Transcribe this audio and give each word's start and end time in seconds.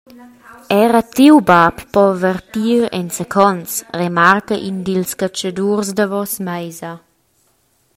«Era 0.83 1.01
tiu 1.17 1.35
bab 1.49 1.75
po 1.97 2.03
vertir 2.23 2.81
enzacons», 3.01 3.71
remarca 4.01 4.55
in 4.69 4.75
dils 4.87 5.11
catschadurs 5.19 5.89
davos 5.99 6.31
meisa. 6.47 6.93